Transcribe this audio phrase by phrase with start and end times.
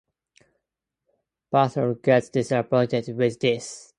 [1.53, 3.89] Partho gets disappointed with this.